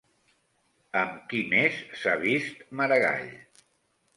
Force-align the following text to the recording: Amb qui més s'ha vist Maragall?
Amb 1.01 1.19
qui 1.33 1.41
més 1.53 1.77
s'ha 2.01 2.15
vist 2.25 2.65
Maragall? 2.81 3.31